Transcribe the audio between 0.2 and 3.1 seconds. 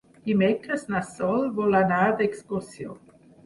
Dimecres na Sol vol anar d'excursió.